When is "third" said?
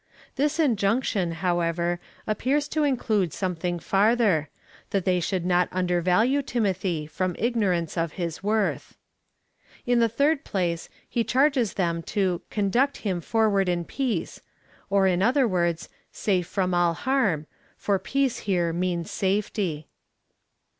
10.09-10.43